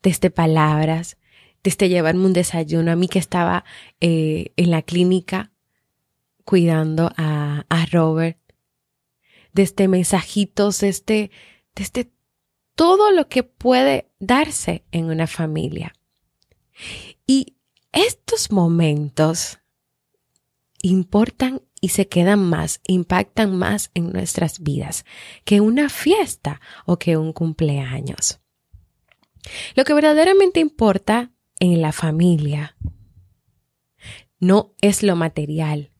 Desde 0.00 0.30
palabras, 0.30 1.16
desde 1.64 1.88
llevarme 1.88 2.26
un 2.26 2.32
desayuno, 2.32 2.92
a 2.92 2.96
mí 2.96 3.08
que 3.08 3.18
estaba 3.18 3.64
eh, 4.00 4.52
en 4.56 4.70
la 4.70 4.82
clínica 4.82 5.50
cuidando 6.44 7.10
a, 7.16 7.66
a 7.68 7.86
Robert, 7.86 8.38
desde 9.52 9.88
mensajitos, 9.88 10.80
desde, 10.80 11.32
desde 11.74 12.12
todo 12.76 13.10
lo 13.10 13.28
que 13.28 13.42
puede 13.42 14.08
darse 14.20 14.84
en 14.92 15.06
una 15.06 15.26
familia. 15.26 15.94
Y 17.26 17.56
estos 17.92 18.52
momentos 18.52 19.58
importan 20.80 21.62
y 21.80 21.90
se 21.90 22.08
quedan 22.08 22.40
más, 22.40 22.80
impactan 22.86 23.56
más 23.56 23.90
en 23.94 24.12
nuestras 24.12 24.60
vidas 24.60 25.04
que 25.44 25.60
una 25.60 25.88
fiesta 25.88 26.60
o 26.86 26.98
que 26.98 27.16
un 27.16 27.32
cumpleaños. 27.32 28.40
Lo 29.74 29.84
que 29.84 29.94
verdaderamente 29.94 30.60
importa 30.60 31.30
en 31.60 31.80
la 31.80 31.92
familia 31.92 32.76
no 34.40 34.74
es 34.80 35.02
lo 35.02 35.16
material, 35.16 35.90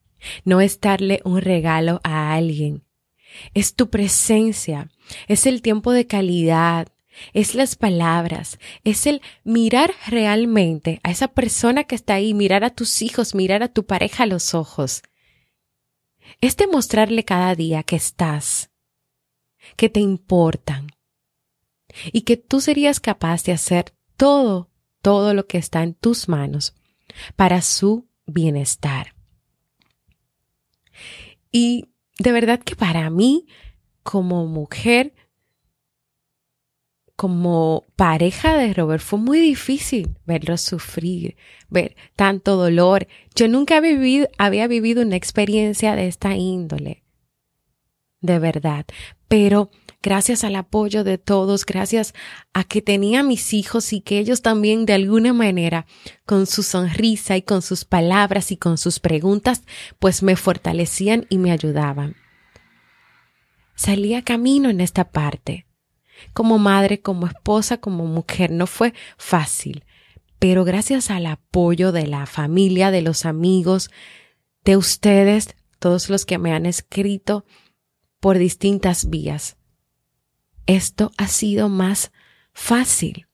no 0.45 0.61
es 0.61 0.81
darle 0.81 1.21
un 1.25 1.41
regalo 1.41 2.01
a 2.05 2.35
alguien, 2.35 2.85
es 3.55 3.75
tu 3.75 3.91
presencia, 3.91 4.91
es 5.27 5.47
el 5.47 5.63
tiempo 5.63 5.93
de 5.93 6.07
calidad, 6.07 6.89
es 7.33 7.55
las 7.55 7.77
palabras, 7.77 8.59
es 8.85 9.07
el 9.07 9.23
mirar 9.45 9.93
realmente 10.07 11.01
a 11.03 11.11
esa 11.11 11.29
persona 11.29 11.85
que 11.85 11.95
está 11.95 12.15
ahí, 12.15 12.35
mirar 12.35 12.65
a 12.65 12.71
tus 12.71 13.03
hijos, 13.03 13.35
mirar 13.35 13.63
a 13.63 13.69
tu 13.69 13.85
pareja 13.87 14.25
a 14.25 14.27
los 14.27 14.55
ojos. 14.55 15.03
Es 16.41 16.57
demostrarle 16.57 17.25
cada 17.25 17.55
día 17.55 17.83
que 17.83 17.97
estás, 17.97 18.71
que 19.77 19.89
te 19.89 20.01
importan 20.01 20.89
y 22.13 22.23
que 22.23 22.37
tú 22.37 22.61
serías 22.61 23.01
capaz 23.01 23.45
de 23.45 23.53
hacer 23.53 23.95
todo, 24.17 24.71
todo 25.03 25.35
lo 25.35 25.47
que 25.47 25.59
está 25.59 25.83
en 25.83 25.95
tus 25.95 26.29
manos 26.29 26.75
para 27.37 27.63
su 27.63 28.09
bienestar. 28.27 29.15
Y 31.51 31.87
de 32.19 32.33
verdad 32.33 32.61
que 32.61 32.77
para 32.77 33.09
mí, 33.11 33.47
como 34.03 34.47
mujer, 34.47 35.15
como 37.19 37.89
pareja 37.97 38.57
de 38.57 38.73
Robert 38.73 39.03
fue 39.03 39.19
muy 39.19 39.41
difícil 39.41 40.15
verlo 40.25 40.57
sufrir, 40.57 41.37
ver 41.69 41.97
tanto 42.15 42.55
dolor. 42.55 43.09
Yo 43.35 43.49
nunca 43.49 43.81
vivido, 43.81 44.29
había 44.39 44.69
vivido 44.69 45.03
una 45.03 45.17
experiencia 45.17 45.97
de 45.97 46.07
esta 46.07 46.37
índole, 46.37 47.03
de 48.21 48.39
verdad. 48.39 48.87
Pero 49.27 49.73
gracias 50.01 50.45
al 50.45 50.55
apoyo 50.55 51.03
de 51.03 51.19
todos, 51.19 51.67
gracias 51.67 52.15
a 52.53 52.63
que 52.63 52.83
tenía 52.83 53.25
mis 53.25 53.53
hijos 53.53 53.93
y 53.93 54.01
que 54.01 54.21
ellos 54.21 54.41
también 54.41 54.87
de 54.87 54.93
alguna 54.93 55.33
manera, 55.33 55.87
con 56.25 56.47
su 56.47 56.63
sonrisa 56.63 57.37
y 57.37 57.43
con 57.43 57.63
sus 57.63 57.85
palabras 57.85 58.53
y 58.53 58.57
con 58.57 58.79
sus 58.79 59.01
preguntas, 59.01 59.65
pues 59.99 60.23
me 60.23 60.37
fortalecían 60.37 61.27
y 61.31 61.39
me 61.39 61.51
ayudaban. 61.51 62.15
Salía 63.75 64.23
camino 64.23 64.71
en 64.71 64.81
esta 64.81 65.11
parte 65.11 65.68
como 66.33 66.59
madre, 66.59 67.01
como 67.01 67.27
esposa, 67.27 67.79
como 67.79 68.07
mujer. 68.07 68.51
No 68.51 68.67
fue 68.67 68.95
fácil, 69.17 69.85
pero 70.39 70.65
gracias 70.65 71.11
al 71.11 71.27
apoyo 71.27 71.93
de 71.93 72.07
la 72.07 72.27
familia, 72.27 72.91
de 72.91 73.03
los 73.03 73.25
amigos, 73.25 73.91
de 74.65 74.77
ustedes, 74.77 75.57
todos 75.79 76.09
los 76.11 76.27
que 76.27 76.39
me 76.39 76.53
han 76.53 76.67
escrito 76.67 77.45
por 78.21 78.39
distintas 78.39 79.09
vías, 79.09 79.57
esto 80.67 81.13
ha 81.17 81.29
sido 81.29 81.69
más 81.69 82.13
fácil. 82.53 83.27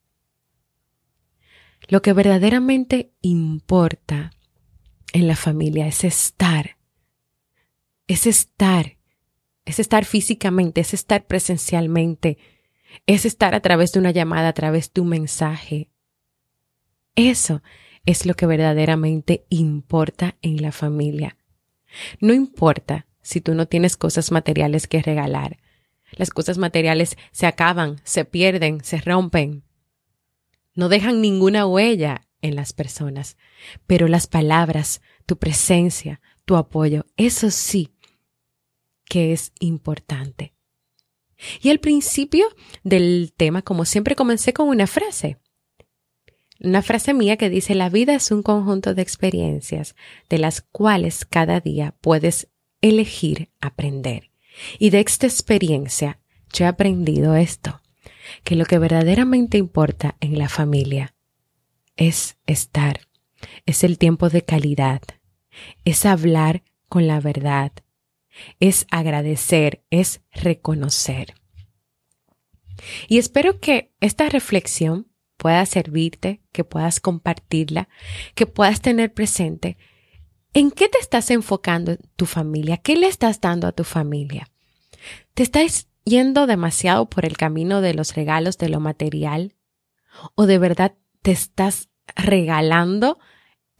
Lo 1.88 2.00
que 2.00 2.12
verdaderamente 2.12 3.12
importa 3.20 4.30
en 5.12 5.26
la 5.26 5.36
familia 5.36 5.86
es 5.86 6.04
estar, 6.04 6.78
es 8.06 8.26
estar, 8.26 8.98
es 9.64 9.78
estar 9.78 10.04
físicamente, 10.04 10.80
es 10.80 10.94
estar 10.94 11.26
presencialmente, 11.26 12.38
es 13.06 13.24
estar 13.24 13.54
a 13.54 13.60
través 13.60 13.92
de 13.92 14.00
una 14.00 14.10
llamada, 14.10 14.48
a 14.48 14.52
través 14.52 14.92
de 14.92 15.00
un 15.00 15.08
mensaje. 15.08 15.90
Eso 17.14 17.62
es 18.06 18.26
lo 18.26 18.34
que 18.34 18.46
verdaderamente 18.46 19.46
importa 19.48 20.36
en 20.42 20.60
la 20.62 20.72
familia. 20.72 21.36
No 22.20 22.32
importa 22.32 23.06
si 23.22 23.40
tú 23.40 23.54
no 23.54 23.66
tienes 23.66 23.96
cosas 23.96 24.30
materiales 24.30 24.86
que 24.86 25.02
regalar. 25.02 25.58
Las 26.12 26.30
cosas 26.30 26.58
materiales 26.58 27.16
se 27.32 27.46
acaban, 27.46 28.00
se 28.04 28.24
pierden, 28.24 28.84
se 28.84 28.98
rompen. 29.00 29.64
No 30.74 30.88
dejan 30.88 31.20
ninguna 31.20 31.66
huella 31.66 32.22
en 32.42 32.56
las 32.56 32.72
personas, 32.72 33.36
pero 33.86 34.06
las 34.06 34.26
palabras, 34.26 35.00
tu 35.24 35.38
presencia, 35.38 36.20
tu 36.44 36.56
apoyo, 36.56 37.06
eso 37.16 37.50
sí 37.50 37.94
que 39.04 39.32
es 39.32 39.52
importante. 39.60 40.52
Y 41.62 41.70
al 41.70 41.80
principio 41.80 42.46
del 42.82 43.32
tema, 43.36 43.62
como 43.62 43.84
siempre, 43.84 44.16
comencé 44.16 44.52
con 44.52 44.68
una 44.68 44.86
frase. 44.86 45.38
Una 46.60 46.82
frase 46.82 47.14
mía 47.14 47.36
que 47.36 47.50
dice, 47.50 47.74
la 47.74 47.90
vida 47.90 48.14
es 48.14 48.30
un 48.30 48.42
conjunto 48.42 48.94
de 48.94 49.02
experiencias 49.02 49.96
de 50.30 50.38
las 50.38 50.62
cuales 50.62 51.24
cada 51.24 51.60
día 51.60 51.94
puedes 52.00 52.48
elegir 52.80 53.50
aprender. 53.60 54.30
Y 54.78 54.90
de 54.90 55.00
esta 55.00 55.26
experiencia 55.26 56.20
yo 56.52 56.64
he 56.64 56.68
aprendido 56.68 57.34
esto, 57.34 57.82
que 58.44 58.54
lo 58.54 58.64
que 58.64 58.78
verdaderamente 58.78 59.58
importa 59.58 60.16
en 60.20 60.38
la 60.38 60.48
familia 60.48 61.14
es 61.96 62.36
estar, 62.46 63.00
es 63.66 63.84
el 63.84 63.98
tiempo 63.98 64.28
de 64.30 64.42
calidad, 64.42 65.02
es 65.84 66.06
hablar 66.06 66.62
con 66.88 67.06
la 67.06 67.20
verdad, 67.20 67.72
es 68.60 68.86
agradecer, 68.90 69.84
es 69.90 70.20
reconocer. 70.32 71.34
Y 73.08 73.18
espero 73.18 73.60
que 73.60 73.92
esta 74.00 74.28
reflexión 74.28 75.08
pueda 75.36 75.64
servirte, 75.66 76.40
que 76.52 76.64
puedas 76.64 77.00
compartirla, 77.00 77.88
que 78.34 78.46
puedas 78.46 78.80
tener 78.80 79.12
presente 79.12 79.76
en 80.52 80.70
qué 80.70 80.88
te 80.88 80.98
estás 80.98 81.30
enfocando 81.30 81.92
en 81.92 81.98
tu 82.16 82.26
familia, 82.26 82.78
qué 82.78 82.96
le 82.96 83.08
estás 83.08 83.40
dando 83.40 83.66
a 83.66 83.72
tu 83.72 83.84
familia. 83.84 84.50
¿Te 85.34 85.42
estás 85.42 85.88
yendo 86.04 86.46
demasiado 86.46 87.10
por 87.10 87.26
el 87.26 87.36
camino 87.36 87.80
de 87.80 87.94
los 87.94 88.14
regalos, 88.14 88.56
de 88.58 88.68
lo 88.68 88.80
material? 88.80 89.54
¿O 90.36 90.46
de 90.46 90.58
verdad 90.58 90.94
te 91.22 91.32
estás 91.32 91.88
regalando 92.14 93.18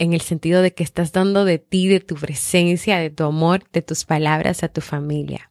en 0.05 0.12
el 0.12 0.21
sentido 0.21 0.62
de 0.62 0.73
que 0.73 0.85
estás 0.85 1.12
dando 1.12 1.45
de 1.45 1.59
ti, 1.59 1.88
de 1.88 2.01
tu 2.01 2.14
presencia, 2.14 2.99
de 2.99 3.11
tu 3.11 3.25
amor, 3.25 3.64
de 3.73 3.83
tus 3.83 4.05
palabras 4.05 4.62
a 4.62 4.69
tu 4.69 4.81
familia. 4.81 5.51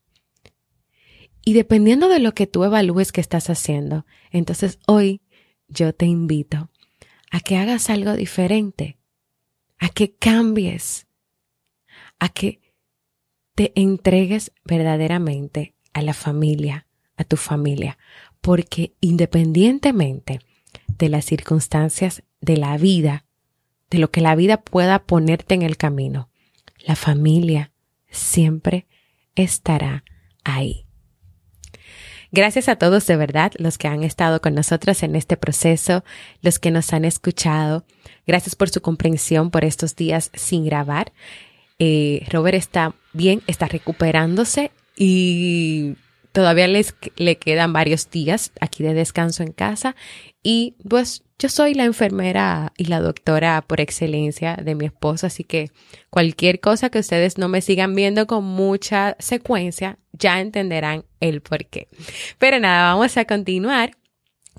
Y 1.46 1.54
dependiendo 1.54 2.08
de 2.08 2.20
lo 2.20 2.34
que 2.34 2.48
tú 2.48 2.64
evalúes 2.64 3.12
que 3.12 3.22
estás 3.22 3.50
haciendo, 3.50 4.06
entonces 4.32 4.80
hoy 4.88 5.22
yo 5.68 5.94
te 5.94 6.06
invito 6.06 6.70
a 7.32 7.40
que 7.40 7.58
hagas 7.58 7.90
algo 7.90 8.14
diferente, 8.14 8.98
a 9.80 9.90
que 9.90 10.14
cambies, 10.14 11.08
a 12.20 12.30
que 12.30 12.62
te 13.56 13.74
entregues 13.76 14.52
verdaderamente 14.64 15.76
a 15.94 16.02
la 16.02 16.14
familia, 16.14 16.88
a 17.18 17.24
tu 17.24 17.38
familia, 17.38 17.98
porque 18.42 18.94
independientemente 19.02 20.40
de 20.88 21.10
las 21.10 21.26
circunstancias 21.26 22.24
de 22.42 22.58
la 22.58 22.78
vida, 22.78 23.23
de 23.94 24.00
lo 24.00 24.10
que 24.10 24.22
la 24.22 24.36
vida 24.36 24.58
pueda 24.58 25.04
ponerte 25.04 25.54
en 25.54 25.62
el 25.62 25.78
camino, 25.78 26.28
la 26.80 26.96
familia 26.96 27.72
siempre 28.10 28.88
estará 29.36 30.04
ahí. 30.44 30.88
Gracias 32.32 32.70
a 32.70 32.78
todos 32.78 33.06
de 33.06 33.16
verdad, 33.18 33.52
los 33.60 33.78
que 33.78 33.88
han 33.88 34.04
estado 34.04 34.42
con 34.42 34.56
nosotros 34.56 35.04
en 35.04 35.16
este 35.16 35.38
proceso, 35.38 36.04
los 36.42 36.58
que 36.58 36.72
nos 36.72 36.92
han 36.92 37.06
escuchado. 37.06 37.86
Gracias 38.26 38.56
por 38.56 38.72
su 38.72 38.82
comprensión 38.82 39.52
por 39.52 39.64
estos 39.64 39.96
días 39.96 40.32
sin 40.34 40.66
grabar. 40.66 41.14
Eh, 41.78 42.26
Robert 42.32 42.58
está 42.58 42.96
bien, 43.14 43.44
está 43.46 43.68
recuperándose 43.68 44.72
y 44.98 45.98
todavía 46.34 46.68
les, 46.68 46.94
le 47.16 47.38
quedan 47.38 47.72
varios 47.72 48.10
días 48.10 48.52
aquí 48.60 48.84
de 48.84 48.94
descanso 48.94 49.44
en 49.44 49.54
casa 49.54 49.96
y 50.42 50.76
pues 50.90 51.24
yo 51.40 51.50
soy 51.50 51.74
la 51.74 51.86
enfermera 51.86 52.74
y 52.78 52.86
la 52.86 53.00
doctora 53.00 53.64
por 53.66 53.80
excelencia 53.80 54.56
de 54.56 54.76
mi 54.76 54.86
esposo, 54.86 55.28
así 55.28 55.44
que 55.44 55.72
cualquier 56.10 56.60
cosa 56.60 56.90
que 56.90 57.00
ustedes 57.00 57.38
no 57.38 57.48
me 57.50 57.62
sigan 57.62 57.96
viendo 57.96 58.28
con 58.28 58.44
mucha 58.44 59.16
secuencia, 59.20 60.00
ya 60.14 60.40
entenderán 60.42 61.06
el 61.20 61.42
por 61.42 61.66
qué. 61.66 61.88
Pero 62.38 62.60
nada, 62.60 62.94
vamos 62.94 63.18
a 63.18 63.26
continuar 63.26 63.92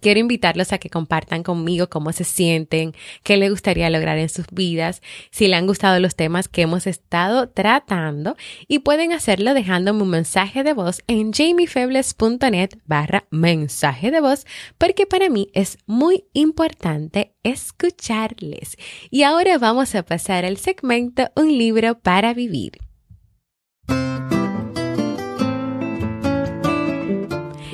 Quiero 0.05 0.21
invitarlos 0.21 0.71
a 0.75 0.77
que 0.77 0.91
compartan 0.91 1.43
conmigo 1.43 1.89
cómo 1.89 2.13
se 2.13 2.25
sienten, 2.25 2.93
qué 3.23 3.39
les 3.39 3.49
gustaría 3.49 3.89
lograr 3.89 4.19
en 4.19 4.29
sus 4.29 4.45
vidas, 4.53 5.01
si 5.31 5.49
le 5.49 5.57
han 5.57 5.67
gustado 5.67 5.99
los 5.99 6.15
temas 6.15 6.47
que 6.47 6.61
hemos 6.61 6.87
estado 6.87 7.49
tratando 7.49 8.37
y 8.69 8.81
pueden 8.81 9.13
hacerlo 9.13 9.55
dejándome 9.55 10.03
un 10.03 10.11
mensaje 10.11 10.63
de 10.63 10.75
voz 10.75 11.03
en 11.07 11.33
jamiefebles.net 11.33 12.75
barra 12.85 13.25
mensaje 13.31 14.11
de 14.11 14.21
voz 14.21 14.45
porque 14.77 15.07
para 15.07 15.31
mí 15.31 15.49
es 15.55 15.79
muy 15.87 16.25
importante 16.35 17.33
escucharles. 17.43 18.77
Y 19.11 19.23
ahora 19.23 19.57
vamos 19.57 19.95
a 19.95 20.03
pasar 20.03 20.45
al 20.45 20.59
segmento 20.59 21.31
Un 21.35 21.57
libro 21.57 21.99
para 21.99 22.35
vivir. 22.35 22.73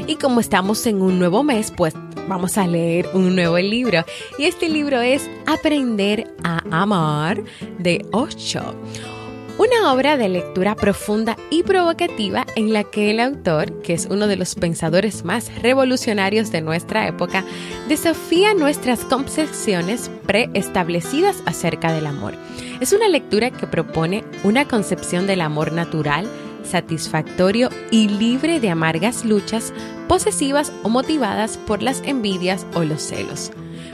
Y 0.07 0.15
como 0.15 0.39
estamos 0.39 0.87
en 0.87 1.03
un 1.03 1.19
nuevo 1.19 1.43
mes, 1.43 1.73
pues 1.77 1.95
vamos 2.29 2.59
a 2.59 2.67
leer 2.67 3.09
un 3.15 3.35
nuevo 3.35 3.59
libro. 3.59 4.05
Y 4.39 4.45
este 4.45 4.69
libro 4.69 5.01
es 5.01 5.29
Aprender 5.47 6.33
a 6.43 6.63
Amar 6.71 7.43
de 7.79 8.05
Osho. 8.13 8.75
Una 9.61 9.93
obra 9.93 10.17
de 10.17 10.31
lectura 10.31 10.75
profunda 10.75 11.37
y 11.51 11.63
provocativa 11.65 12.47
en 12.57 12.73
la 12.73 12.83
que 12.83 13.11
el 13.11 13.21
autor, 13.21 13.83
que 13.83 13.93
es 13.93 14.07
uno 14.11 14.27
de 14.27 14.37
los 14.37 14.55
pensadores 14.55 15.23
más 15.23 15.51
revolucionarios 15.61 16.51
de 16.51 16.63
nuestra 16.63 17.07
época, 17.07 17.45
desafía 17.87 18.55
nuestras 18.55 19.01
concepciones 19.05 20.11
preestablecidas 20.25 21.43
acerca 21.45 21.93
del 21.93 22.07
amor. 22.07 22.37
Es 22.81 22.95
una 22.95 23.09
lectura 23.09 23.51
que 23.51 23.67
propone 23.67 24.25
una 24.45 24.67
concepción 24.67 25.27
del 25.27 25.43
amor 25.43 25.73
natural, 25.73 26.27
satisfactorio 26.71 27.69
y 27.91 28.09
libre 28.09 28.61
de 28.61 28.71
amargas 28.71 29.25
luchas 29.25 29.73
posesivas 30.09 30.73
o 30.83 30.89
motivadas 30.89 31.57
por 31.59 31.83
las 31.83 32.03
envidias 32.05 32.67
o 32.75 32.85
los 32.85 33.03
celos. 33.03 33.53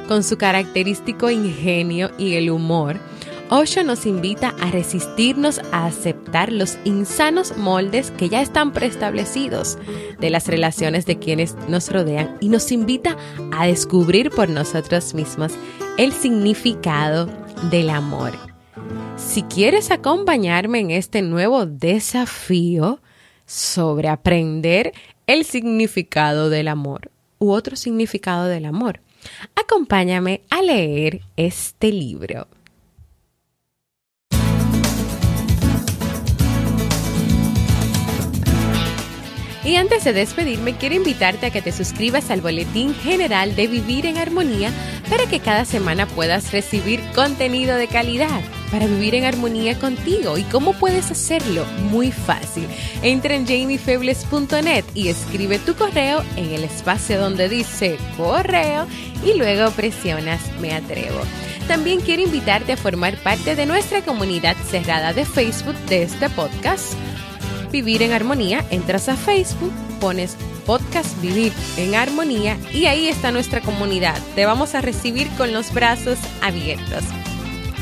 Con 0.08 0.22
su 0.22 0.38
característico 0.38 1.30
ingenio 1.30 2.10
y 2.18 2.34
el 2.34 2.50
humor, 2.50 3.00
Osho 3.48 3.84
nos 3.84 4.06
invita 4.06 4.54
a 4.60 4.70
resistirnos 4.70 5.60
a 5.70 5.86
aceptar 5.86 6.52
los 6.52 6.78
insanos 6.84 7.56
moldes 7.56 8.10
que 8.10 8.28
ya 8.28 8.40
están 8.42 8.72
preestablecidos 8.72 9.78
de 10.18 10.30
las 10.30 10.48
relaciones 10.48 11.06
de 11.06 11.18
quienes 11.18 11.54
nos 11.68 11.90
rodean 11.92 12.36
y 12.40 12.48
nos 12.48 12.72
invita 12.72 13.16
a 13.52 13.66
descubrir 13.66 14.30
por 14.30 14.48
nosotros 14.48 15.14
mismos 15.14 15.52
el 15.96 16.12
significado 16.12 17.28
del 17.70 17.90
amor. 17.90 18.55
Si 19.16 19.42
quieres 19.42 19.90
acompañarme 19.90 20.80
en 20.80 20.90
este 20.90 21.22
nuevo 21.22 21.64
desafío 21.64 23.00
sobre 23.46 24.08
aprender 24.08 24.92
el 25.26 25.44
significado 25.44 26.50
del 26.50 26.68
amor 26.68 27.10
u 27.38 27.50
otro 27.50 27.76
significado 27.76 28.44
del 28.44 28.66
amor, 28.66 29.00
acompáñame 29.54 30.42
a 30.50 30.60
leer 30.60 31.22
este 31.36 31.92
libro. 31.92 32.46
Y 39.64 39.76
antes 39.76 40.04
de 40.04 40.12
despedirme, 40.12 40.76
quiero 40.76 40.94
invitarte 40.94 41.46
a 41.46 41.50
que 41.50 41.62
te 41.62 41.72
suscribas 41.72 42.30
al 42.30 42.42
Boletín 42.42 42.94
General 42.94 43.56
de 43.56 43.66
Vivir 43.66 44.04
en 44.06 44.18
Armonía 44.18 44.70
para 45.08 45.26
que 45.26 45.40
cada 45.40 45.64
semana 45.64 46.06
puedas 46.06 46.52
recibir 46.52 47.00
contenido 47.14 47.76
de 47.76 47.88
calidad 47.88 48.42
para 48.70 48.86
vivir 48.86 49.14
en 49.14 49.24
armonía 49.24 49.78
contigo. 49.78 50.38
¿Y 50.38 50.42
cómo 50.44 50.72
puedes 50.72 51.10
hacerlo? 51.10 51.64
Muy 51.90 52.12
fácil. 52.12 52.66
Entra 53.02 53.34
en 53.34 53.46
jamiefebles.net 53.46 54.84
y 54.94 55.08
escribe 55.08 55.58
tu 55.58 55.74
correo 55.74 56.22
en 56.36 56.52
el 56.52 56.64
espacio 56.64 57.20
donde 57.20 57.48
dice 57.48 57.98
correo 58.16 58.86
y 59.24 59.38
luego 59.38 59.70
presionas 59.70 60.40
me 60.60 60.74
atrevo. 60.74 61.20
También 61.68 62.00
quiero 62.00 62.22
invitarte 62.22 62.72
a 62.72 62.76
formar 62.76 63.16
parte 63.16 63.56
de 63.56 63.66
nuestra 63.66 64.02
comunidad 64.02 64.56
cerrada 64.70 65.12
de 65.12 65.24
Facebook 65.24 65.76
de 65.88 66.04
este 66.04 66.30
podcast 66.30 66.94
Vivir 67.70 68.02
en 68.02 68.12
Armonía, 68.12 68.64
entras 68.70 69.08
a 69.08 69.16
Facebook, 69.16 69.72
pones 70.00 70.36
podcast 70.64 71.20
Vivir 71.20 71.52
en 71.76 71.94
Armonía 71.94 72.56
y 72.72 72.86
ahí 72.86 73.08
está 73.08 73.32
nuestra 73.32 73.60
comunidad. 73.60 74.16
Te 74.34 74.46
vamos 74.46 74.74
a 74.74 74.80
recibir 74.80 75.28
con 75.36 75.52
los 75.52 75.72
brazos 75.74 76.18
abiertos. 76.42 77.04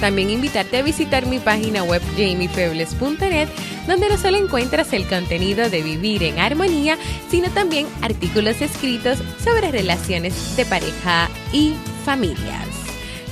También 0.00 0.30
invitarte 0.30 0.78
a 0.78 0.82
visitar 0.82 1.26
mi 1.26 1.38
página 1.38 1.82
web 1.84 2.02
jamiefebles.net, 2.16 3.48
donde 3.86 4.08
no 4.08 4.18
solo 4.18 4.36
encuentras 4.38 4.92
el 4.92 5.06
contenido 5.06 5.70
de 5.70 5.82
Vivir 5.82 6.22
en 6.22 6.38
Armonía, 6.38 6.98
sino 7.30 7.50
también 7.50 7.86
artículos 8.02 8.60
escritos 8.60 9.18
sobre 9.42 9.70
relaciones 9.70 10.56
de 10.56 10.64
pareja 10.64 11.28
y 11.52 11.74
familias. 12.04 12.68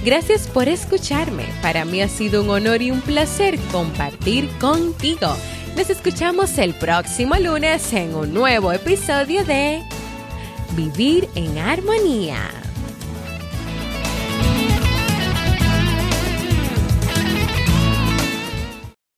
Gracias 0.05 0.49
por 0.49 0.69
escucharme. 0.69 1.45
Para 1.63 1.85
mí 1.85 2.03
ha 2.03 2.09
sido 2.09 2.43
un 2.43 2.51
honor 2.51 2.83
y 2.83 2.91
un 2.91 3.01
placer 3.01 3.59
compartir 3.71 4.49
contigo. 4.59 5.37
Nos 5.77 5.91
escuchamos 5.91 6.59
el 6.59 6.75
próximo 6.75 7.37
lunes 7.37 7.93
en 7.93 8.15
un 8.15 8.35
nuevo 8.35 8.73
episodio 8.73 9.45
de 9.45 9.83
Vivir 10.77 11.29
en 11.35 11.57
Armonía. 11.59 12.62